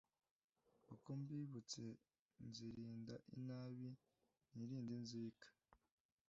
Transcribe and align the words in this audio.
Uko 0.93 1.09
mbibutse 1.21 1.83
nzirinda 2.47 3.15
inabi, 3.37 3.89
nirinde 4.53 4.91
inzika, 4.99 5.47